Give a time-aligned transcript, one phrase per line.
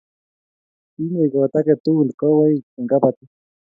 [0.93, 3.31] Tinyei koot age tugul kowoik eng' kabatit